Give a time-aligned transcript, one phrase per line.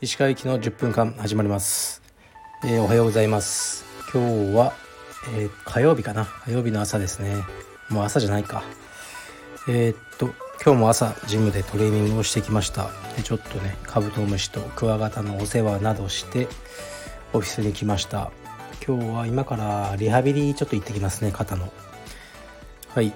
[0.00, 2.00] 石川行きの10分間始まります、
[2.64, 3.84] えー、おはようございます。
[4.14, 4.74] 今日は、
[5.34, 6.24] えー、火曜日かな。
[6.44, 7.34] 火曜日の朝ですね。
[7.88, 8.62] もう朝じゃないか。
[9.68, 10.26] えー、っと
[10.64, 12.90] 今日も朝ジムでトレーニングをしてきました。
[13.16, 16.46] でちょっとねカブトムシとクワガタのお世話などして
[17.32, 18.30] オフィスに来ました。
[18.86, 21.72] 今日は今からリハビリちょっと行ってきますね肩の。
[22.94, 23.12] はい。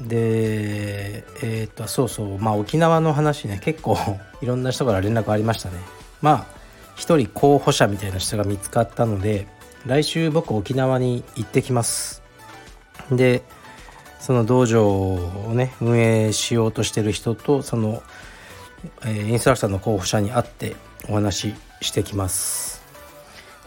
[0.00, 3.96] でえー、っとそうそうまあ沖縄の話ね結構
[4.42, 5.76] いろんな人から連絡ありましたね。
[6.20, 6.56] まあ
[6.96, 9.46] 一人候補者みたいな人が見つかったので
[9.84, 12.22] 来週僕沖縄に行ってきます。
[13.10, 13.42] で
[14.18, 18.02] その道場をね運営しようとしてる人とその、
[19.02, 20.76] えー、インストラクターの候補者に会って
[21.08, 22.82] お話ししてきます。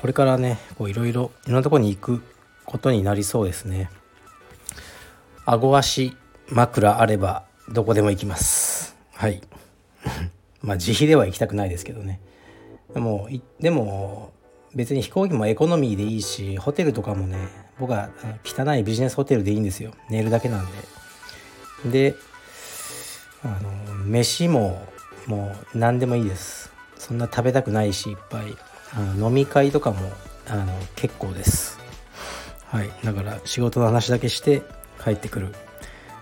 [0.00, 2.22] これからねいろいろいろんなとこに行く
[2.64, 3.90] ことになりそうですね。
[5.50, 6.14] 顎足
[6.50, 8.94] 枕あればどこでも行きます。
[9.14, 9.40] はい。
[10.60, 12.20] まあ自費では行きたくないですけどね。
[12.92, 14.32] でもでも
[14.74, 18.10] 別に飛行機もエコノミーでいいしホテルとかもね僕は
[18.44, 19.92] 汚いビジネスホテルでいいんですよ。
[20.10, 20.66] 寝るだけなん
[21.86, 22.12] で。
[22.12, 22.14] で
[23.42, 24.86] あの飯も
[25.26, 26.70] もう何でもいいです。
[26.98, 28.54] そんな食べたくないしいっぱい。
[28.92, 30.12] あの飲み会とかも
[30.46, 31.78] あの結構です。
[32.66, 32.90] はい。
[33.02, 34.62] だから仕事の話だけして
[35.08, 35.54] 帰ってくる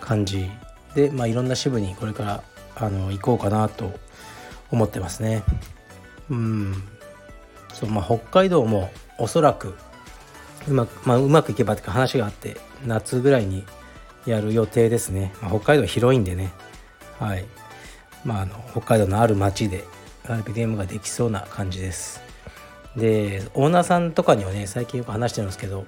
[0.00, 0.48] 感じ
[0.94, 2.42] でまあいろんな支部にこれから
[2.76, 3.92] あの行こうかなと
[4.70, 5.42] 思ってますね。
[6.30, 6.82] うん。
[7.72, 9.74] そうまあ北海道もおそらく
[10.66, 12.56] うまく,、まあ、うまくいけばって話があって
[12.86, 13.64] 夏ぐらいに
[14.26, 16.52] やる予定ですね、まあ、北海道広いんでね。
[17.18, 17.44] はい。
[18.24, 19.84] まああの北海道のある町で
[20.24, 22.20] RPDM ができそうな感じです。
[22.96, 25.84] でオーナーさんとかにはね最近よく話してるんですけど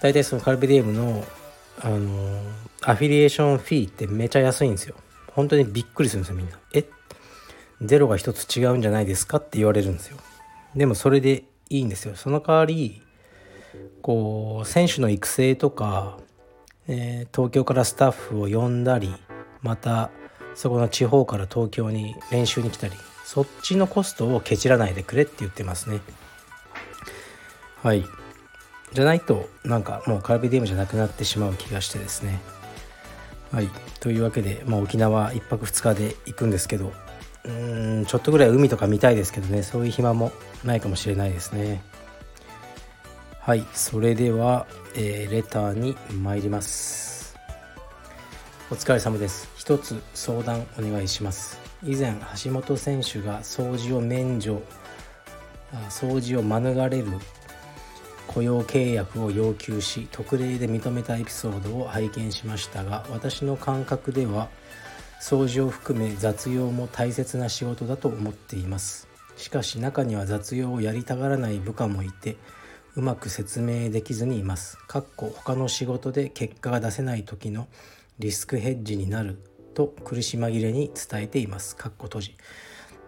[0.00, 1.24] 大体そのカルビディエムの
[1.80, 2.42] あの
[2.82, 4.94] アフィリエーションフィーってめちゃ安いんですよ。
[5.28, 6.58] 本当にびっくりするんですよみんな。
[6.74, 6.84] え？
[7.80, 10.16] ゼロが一つ違うんじゃないですかって言われるんですよ。
[10.74, 12.16] でもそれでいいんですよ。
[12.16, 13.02] その代わり
[14.02, 16.18] こう選手の育成とか、
[16.88, 19.14] えー、東京からスタッフを呼んだり
[19.62, 20.10] また
[20.54, 22.94] そこの地方から東京に練習に来たり
[23.24, 26.00] そっちのコストをケチらないでくれって言ってますね。
[27.82, 28.04] はい。
[28.92, 32.40] じゃないとなんかもうカルビディウムじゃなくなってしまう気がしてですね。
[33.52, 33.68] はい。
[34.00, 36.92] というわけで、まあ、沖縄1泊2日で行くんですけど
[37.44, 39.62] うーんちょっとぐらい海とか見たいですけどね。
[39.62, 40.32] そういう暇も
[40.64, 41.82] ないかもしれないですね。
[43.40, 43.64] はい。
[43.72, 47.36] それでは、えー、レターに参ります。
[48.70, 49.48] お疲れ様です。
[49.56, 51.58] 一つ相談お願いします。
[51.82, 54.60] 以前橋本選手が掃除を免除
[55.90, 57.06] 掃除を免れる
[58.38, 64.48] 雇用契約を要求し特例で認めたエピソードを拝見しましたが私の感覚では
[65.20, 72.36] 掃除を含め雑用も大切な仕事だと思っていますしかし中には雑用をやりたがらない部下もいて
[72.94, 74.76] うまく説明できずにいます。
[74.88, 77.68] かっこ他の仕事で結果が出せない時の
[78.18, 79.38] リスクヘッジになる
[79.74, 81.76] と苦し紛れに伝えています。
[81.76, 82.36] かっこ閉じ。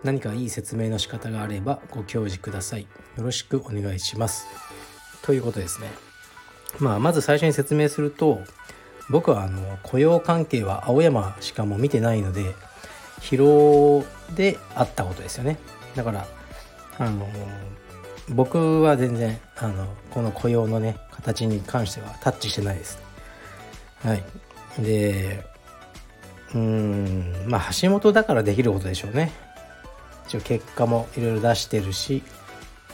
[0.05, 2.83] 何かいい説明の仕方があればご教示ください。
[2.83, 4.47] よろしくお願いします。
[5.23, 5.91] ということですね。
[6.79, 8.41] まあ、まず最初に説明すると
[9.09, 12.55] 僕はあの雇用関係は青山しかも見てないので
[13.21, 14.05] 疲労
[14.35, 15.59] であったことですよね。
[15.97, 16.27] だから
[16.99, 17.29] あの
[18.29, 22.99] 僕は全然あのこの雇用のね形に関してはタッチしてないです。
[24.03, 24.23] はい、
[24.79, 25.45] で
[26.55, 29.33] うんまあ橋本だからできることでしょうね。
[30.27, 32.23] 一応結果もいろいろ出してるし、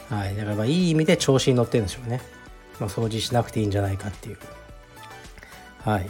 [0.09, 2.21] はい、だからまあいい意味で調子に乗ってるんでしょうね。
[2.79, 4.37] まあ、掃除しなくていいんじゃないかっていう。
[5.83, 6.09] はい。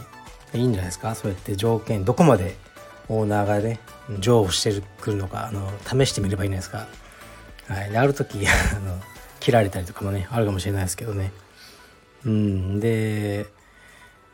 [0.54, 1.14] いいんじゃないですか？
[1.14, 2.56] そうやって条件、どこまで
[3.08, 3.80] オーナーがね、
[4.20, 6.86] 譲歩してくるのか、あの、試してみればいいんじゃないです
[7.68, 7.74] か？
[7.74, 7.90] はい。
[7.90, 9.00] で、ある時、 あの、
[9.40, 11.32] 切られたりとかもねあるかもしれないですけどね
[12.26, 13.46] うんで、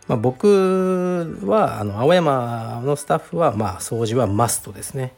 [0.09, 5.13] まあ、僕はあの青山のスタッフはまあ掃除はマストですね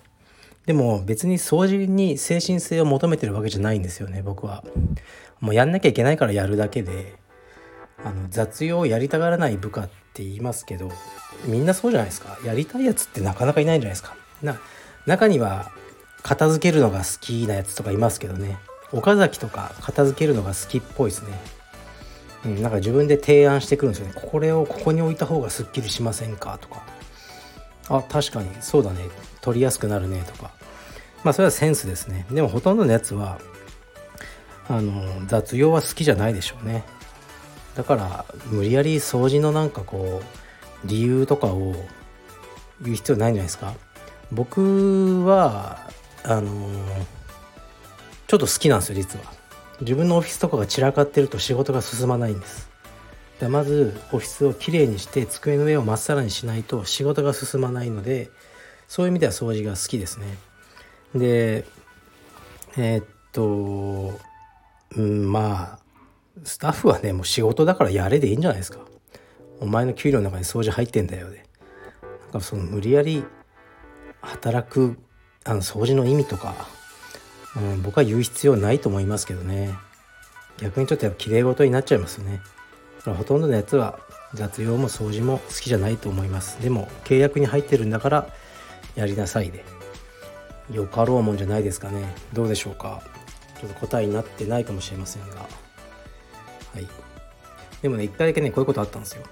[0.66, 4.64] でも別に掃除に精神性を求めてるわけじゃないんですよね僕は
[5.40, 7.16] もうやんなきゃいけないからやるだけで
[8.04, 10.90] あの雑用をやりたがらない部下って言いますけど
[11.46, 14.58] みんなそうじゃないですかやりたいやつってなかなかいないんじゃないですかな
[15.06, 15.70] 中には
[16.22, 18.58] 片付けるのが好きなやつとかいますけどね
[18.92, 21.38] 岡崎とか片付けるのが好きっぽいですね。
[22.44, 24.14] うん、なんか自分で提案してくるんですよね。
[24.14, 26.95] これをここに置いた方がすっきりしませんかとか。
[27.88, 29.04] あ、確かにそうだね。
[29.40, 30.50] 取りやすくなるねとか。
[31.24, 32.26] まあそれはセンスですね。
[32.30, 33.38] でもほとんどのやつは、
[34.68, 36.84] あの、雑用は好きじゃないでしょうね。
[37.74, 41.74] だから無理やり掃除のなんかこう、理由とかを
[42.80, 43.74] 言う必要ないんじゃないですか
[44.32, 45.88] 僕は
[46.24, 46.50] あの
[48.26, 49.24] ちょっと好きなんですよ実は
[49.80, 52.68] 自分のオフィスとかが散らかってると仕事が進まないんです
[53.40, 58.30] でまずオフィスをきれいにして机の上をまっさらにしないと仕事が進まないので
[58.88, 60.26] そういう意味では掃除が好きですね。
[61.14, 61.64] で
[62.78, 64.18] えー、っと
[64.96, 65.78] うんまあ
[66.44, 68.78] スタッフはねもう仕事だからやれでいいんじゃないですか。
[69.60, 71.44] お前の給料の中に掃除入ってんだよで。
[72.02, 73.24] なんかその無理やり
[74.20, 74.98] 働く
[75.44, 76.54] あの掃除の意味とか、
[77.56, 79.74] うん、僕は言う必要ないと思いますけどね。
[80.58, 82.40] 逆にちょっとやっぱ綺麗事になっちゃいますよね。
[83.14, 83.98] ほとんどのやつは
[84.34, 86.60] 雑用も掃除も好きじゃないと思います。
[86.62, 88.28] でも契約に入ってるんだから
[88.94, 89.64] やりなさいで。
[90.72, 92.12] よかろうもんじゃないですかね。
[92.32, 93.00] どうでしょうか。
[93.60, 95.36] ちょっと答えになってないかもしれませんが。
[95.36, 95.46] は
[96.80, 96.88] い。
[97.82, 99.22] でもね一回だけねこういうことあったんですよ。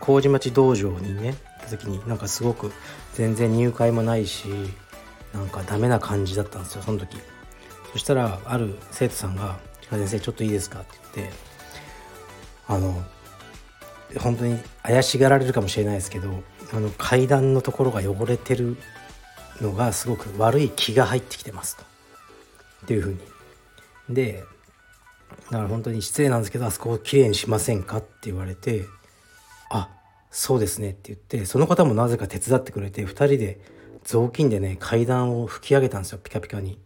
[0.00, 2.72] 麹町道場にね行った時になんかすごく
[3.14, 4.48] 全然入会もないし
[5.32, 7.16] なんかダメな感じだったんですよその時。
[7.92, 9.58] そしたらある生徒さんが
[9.88, 11.34] 「先生ちょっといいですか?」って言って
[12.68, 13.02] あの
[14.18, 16.42] 本当に怪しがられるかもしれないですけど
[16.72, 18.76] あの階段のところが汚れてる
[19.60, 21.82] のがすごく悪い気が入ってきてますと。
[21.82, 23.18] っていうふうに。
[24.08, 24.44] で
[25.50, 28.86] だから本当に失礼なんですけどあそこをきれいにしませんかって言われて
[29.70, 29.88] あ
[30.30, 33.60] そうですねって言ってその方もなぜか手伝ってくれて2人で
[34.04, 36.78] 雑巾でね階段を拭き上げたんですよピカピカに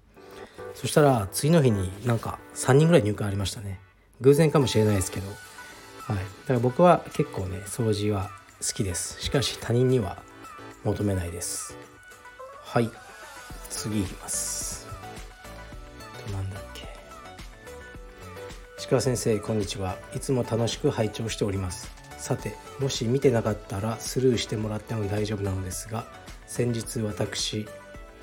[0.75, 3.81] そしたら次の日になんか3人ぐらい入会ありましたね
[4.21, 5.27] 偶然かもしれないですけど
[6.07, 6.17] はい。
[6.17, 8.31] だから僕は結構ね掃除は
[8.61, 9.21] 好きです。
[9.21, 10.23] しかし他人には
[10.85, 11.77] 求めないです。
[12.63, 12.91] はい。
[13.71, 14.87] 次いきます。
[16.33, 16.87] なんだっけ。
[18.79, 19.97] 石川先生こんにちは。
[20.15, 21.91] いつも楽しく拝聴しております。
[22.19, 26.07] さてもし見てなかったらスルーしてもらっても大丈夫なのですが
[26.47, 27.69] 先日私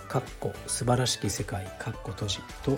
[0.10, 2.78] かっこ素晴らしき世界かっこ閉じと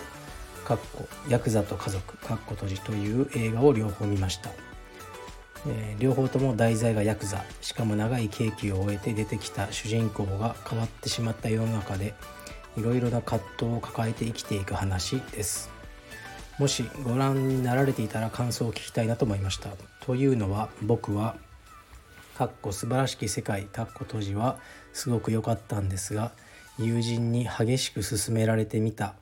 [0.64, 4.50] かっこヤクザと家族かっこ閉じという映画を両方見ました、
[5.68, 7.44] えー、両方とも題材がヤクザ。
[7.60, 12.14] しかも長い刑期を終えて出てきた主人公が変わってしまった世の中で
[12.76, 15.70] いろいろな葛藤を抱えて生きていく話です。
[16.58, 19.70] もしご覧になられていたら感想を聞きたいなと思いました。
[20.00, 21.36] というのは僕は
[22.36, 24.58] かっこ素晴らしき世界かっこ閉じは
[24.92, 26.32] すごく良かったんですが
[26.78, 29.14] 友人に激しく勧められてみた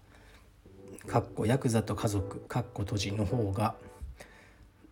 [1.06, 3.76] かっこヤクザと家族かっこ閉じの方が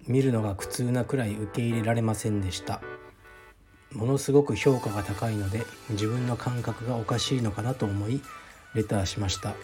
[0.06, 2.82] 見るのが苦痛なくらい受け入れられませんでした。
[3.92, 8.22] ものすごく評価が高いので自分の感覚がおかしいのかなと思い
[8.74, 9.54] レターしました。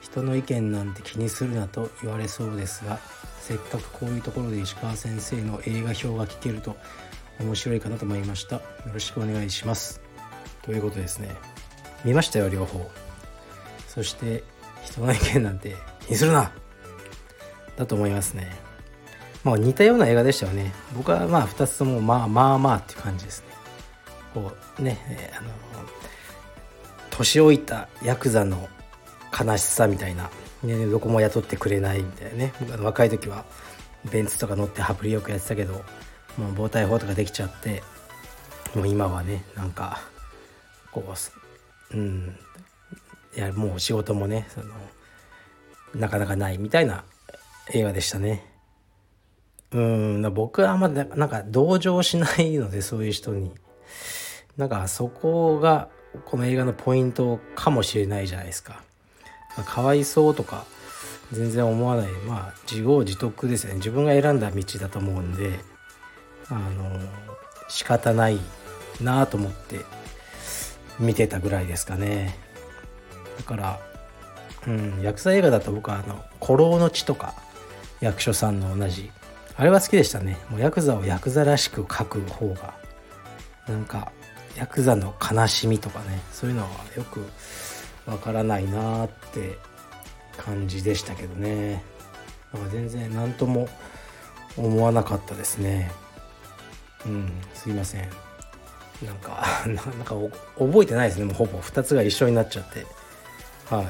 [0.00, 2.98] 人の意見なんて気にするなと言われそうですが
[3.40, 6.76] せっかくこういうところで石川先生の映画表が聞けると
[7.40, 8.56] 面白いかなと思いました。
[8.56, 8.62] よ
[8.92, 10.00] ろしくお願いします。
[10.62, 11.34] ということですね。
[12.04, 12.90] 見ましたよ両方。
[13.88, 14.44] そして
[14.84, 15.74] 人の意見なんて
[16.06, 16.52] 気にするな！
[17.76, 18.63] だと思いますね。
[19.44, 20.72] まあ似たような映画でしたよね。
[20.96, 23.48] 僕はまあ2つともまあまあまあっていう感じですね。
[24.32, 25.48] こうね、えー、あの
[27.10, 28.68] 年老いたヤクザの
[29.38, 30.30] 悲しさみたいな、
[30.62, 32.52] ね、どこも雇ってくれないみたいなね。
[32.80, 33.44] 若い時は
[34.10, 37.82] ベンツとか乗って羽振りよくやってたけどもう防体法とかできちゃって
[38.74, 40.00] もう今はねなんか
[40.90, 41.04] こ
[41.92, 42.36] ううん
[43.36, 44.66] いやもう仕事もねその
[45.94, 47.04] なかなかないみたいな
[47.72, 48.53] 映画でしたね。
[49.74, 53.52] うん僕はあんまなんか同情しないのでそういう人に。
[54.56, 55.88] なんかそこが
[56.26, 58.82] この映画のポイントかもしれないじゃないですか。
[59.66, 60.64] かわいそうとか
[61.32, 62.06] 全然思わない。
[62.26, 63.74] まあ自業自得ですね。
[63.74, 65.58] 自分が選んだ道だと思うんで
[66.48, 67.00] あの
[67.68, 68.38] 仕方ない
[69.00, 69.80] なと思って
[71.00, 72.38] 見てたぐらいですかね。
[73.38, 73.80] だから
[74.68, 77.34] うん役者映画だと僕はあの「古老の地」とか
[78.00, 79.10] 役所さんの同じ
[79.56, 80.38] あれは好きでしたね。
[80.50, 82.74] もうヤクザをヤクザらしく描く方が。
[83.68, 84.12] なんか
[84.56, 86.20] ヤクザの悲しみとかね。
[86.32, 87.24] そういうのはよく
[88.06, 89.58] わからないなーって
[90.36, 91.82] 感じでしたけどね。
[92.52, 93.68] だか全然何とも
[94.56, 95.90] 思わなかったですね。
[97.06, 98.08] うんすいません。
[99.04, 100.14] なんか なんか
[100.58, 101.26] 覚えてないですね。
[101.26, 101.58] もうほぼ。
[101.60, 102.86] 2つが一緒になっちゃって。
[103.70, 103.86] はい。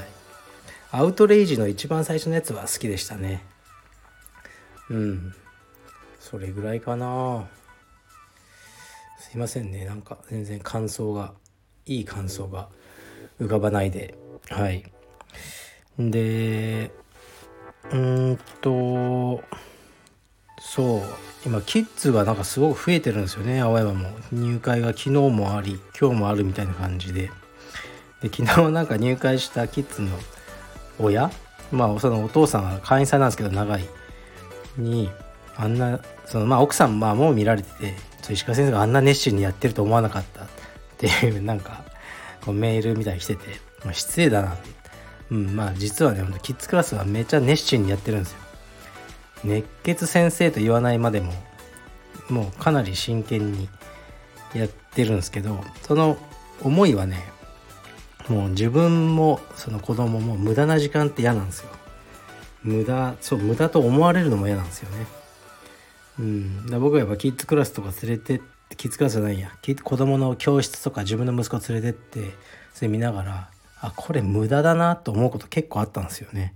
[0.90, 3.44] アウトレイジの一番最初のやつは好きでしたね。
[4.90, 5.34] うん。
[6.30, 7.44] それぐらいかな。
[9.18, 9.84] すいませんね。
[9.84, 11.34] なんか全然感想が
[11.84, 12.70] いい感想が
[13.38, 14.14] 浮かばないで。
[14.48, 14.90] はい。
[15.98, 16.90] で
[17.92, 19.42] うんと
[20.58, 21.02] そう。
[21.44, 23.60] 今キッズがなんかすごく増えてるんですよね。
[23.60, 24.08] 青山も。
[24.32, 27.30] 入会が昨日もあり今日もあるみたいな感じで。
[28.22, 30.08] で昨日なんか入会したキッズの
[30.98, 31.30] 親
[31.70, 33.86] まあそのお父さんは会員さんなんですけど長い。
[34.78, 35.10] に
[35.56, 37.94] あんなそのまあ奥さんまあもう見られてて
[38.32, 40.44] 石川先生があんな熱心にやってると思わなかった。
[40.44, 40.46] っ
[40.96, 41.84] ていう なんか
[42.44, 43.42] こうメールみたいに来てて、
[43.84, 44.56] まあ、失礼だな。
[45.30, 48.38] うんまあ実はねキッズクラスはめっちゃ熱心にやってるんですよ。
[49.44, 51.32] 熱血先生と言わないまでも
[52.28, 53.68] もうかなり真剣に
[54.54, 56.16] やってるんですけどその
[56.62, 57.22] 思いはね
[58.28, 61.68] もう自分もその子供も無駄な時間って嫌なんですよ。
[62.62, 65.06] 無駄そう無駄と思われるのも嫌なんですよね。
[66.18, 66.66] うん。
[66.80, 69.50] 僕はやっぱキッズクラスとか連れてってキッズクラスじゃないや。
[69.82, 72.34] 子供の教室とか自分の息子連れてって
[72.72, 76.54] それ見ながらあこれ無駄だなと思うこと結構あったんですよね。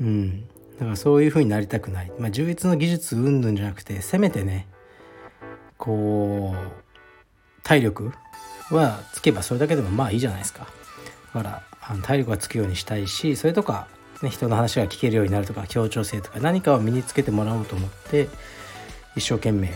[0.00, 0.46] うん。
[0.78, 4.66] だからそういう風になりたくない、まあ、充実の技術云々じゃなくてせめてね
[5.78, 8.12] こう体力
[8.70, 10.66] はつけばそれだけでもまあいいじゃないですか。
[11.34, 13.88] だからあの体力がつくようにしたいしそれとか、
[14.22, 18.28] ね、人の話が聞けるようになるとか協調性とか何かを身につけてもらおうと思って
[19.14, 19.68] 一生懸命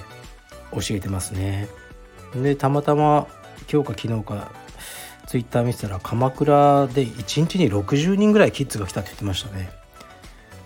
[0.73, 1.69] 教えてますね。
[2.35, 3.27] でたまたま
[3.71, 4.53] 今日か昨日か
[5.27, 9.71] ツイッター見てたら鎌倉で1日に60人ぐらいキッズが来たって言ってましたね。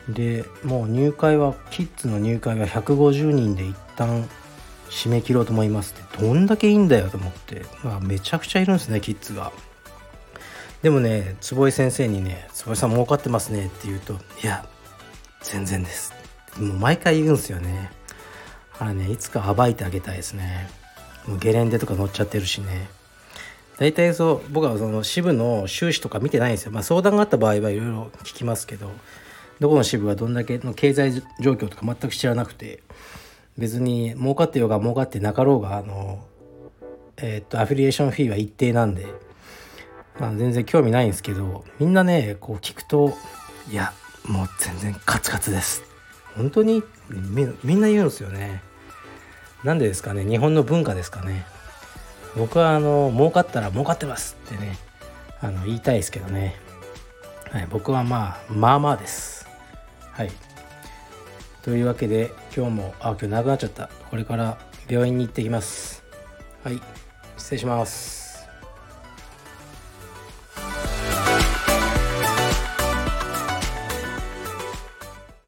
[0.09, 4.29] でもう入会はキッズの入会は150人で一旦
[4.91, 9.53] 締め切ろうと思いますってどんだけいいんだよと思って、まあ、めちゃくちゃいるんですねキッズが。
[10.85, 14.13] でもね坪井先生にね「坪井さん儲かってますね」って言うと
[14.45, 14.67] 「いや
[15.43, 16.13] 全然です」
[16.61, 17.91] もう毎回言うんですよね。
[18.79, 20.69] あれねいつか暴いてあげたいですね。
[21.27, 22.87] もうゲレンデとか乗っちゃってるしね。
[23.79, 26.71] 大体そう僕はその支部の収支とか見てないんですよ。
[26.71, 28.91] まあ相談があった場合はいろいろ聞きますけど
[29.61, 32.83] どこの支部がどんだけの経済状況とか全く知らなくて
[33.57, 36.27] 別に儲かってようが儲かってなかろうがあの
[37.17, 39.07] えー、っとアフィリエーションフィーは一定なんで、
[40.19, 43.17] まあ、全然興味ないんですけどみんなねこう聞くと
[43.71, 43.93] いや
[44.27, 45.83] もう全然カツカツです。
[46.37, 46.83] 本当に？
[47.63, 48.63] みんな言うんですよね。
[49.63, 50.25] なんでですかね？
[50.25, 51.47] 日本の文化ですかね？
[52.37, 54.77] 僕はあの儲かったら儲かってますってね
[55.41, 56.57] あの言いたいですけどね、
[57.51, 59.47] はい、僕はまあまあまあです。
[60.13, 60.31] はい。
[61.63, 63.89] というわけで今日もあ今日なくなっちゃった。
[64.11, 66.03] これから病院に行ってきます。
[66.63, 66.81] はい
[67.37, 68.24] 失礼します。